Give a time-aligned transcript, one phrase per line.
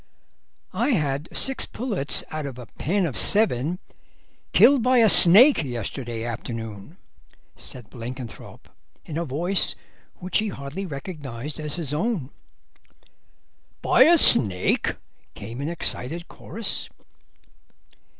[0.73, 3.77] "I had six pullets out of a pen of seven
[4.51, 6.97] killed by a snake yesterday afternoon,"
[7.55, 8.67] said Blenkinthrope,
[9.05, 9.75] in a voice
[10.15, 12.31] which he hardly recognised as his own.
[13.83, 14.95] "By a snake?"
[15.35, 16.89] came in excited chorus.